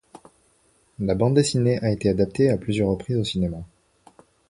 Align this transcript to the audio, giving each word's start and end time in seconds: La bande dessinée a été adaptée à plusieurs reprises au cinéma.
La 0.97 1.13
bande 1.13 1.35
dessinée 1.35 1.77
a 1.83 1.91
été 1.91 2.09
adaptée 2.09 2.49
à 2.49 2.57
plusieurs 2.57 2.89
reprises 2.89 3.17
au 3.17 3.23
cinéma. 3.23 3.61